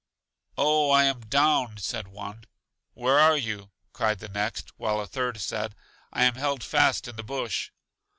[0.57, 1.77] Oh, I am down!
[1.77, 2.45] said one.
[2.95, 3.69] Where are you?
[3.93, 5.75] cried the next; while a third said,
[6.11, 7.69] I am held fast in the bush!